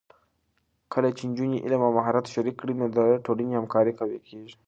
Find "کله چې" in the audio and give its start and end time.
0.93-1.23